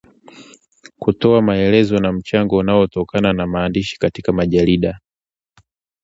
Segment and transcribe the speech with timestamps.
[0.99, 4.99] kutoa maelezo na mchango unaotokana na maandishi katika majarida